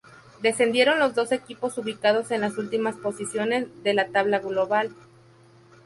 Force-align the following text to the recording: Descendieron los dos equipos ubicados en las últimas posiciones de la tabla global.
Descendieron 0.41 0.97
los 0.97 1.13
dos 1.13 1.31
equipos 1.31 1.77
ubicados 1.77 2.31
en 2.31 2.41
las 2.41 2.57
últimas 2.57 2.95
posiciones 2.95 3.67
de 3.83 3.93
la 3.93 4.07
tabla 4.07 4.39
global. 4.39 4.95